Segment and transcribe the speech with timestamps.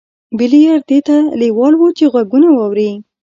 [0.37, 2.89] بليير دې ته لېوال و چې غږونه واوري.